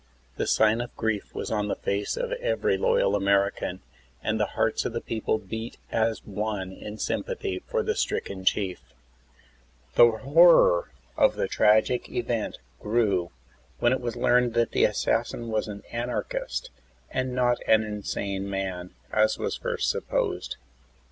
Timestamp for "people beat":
4.99-5.77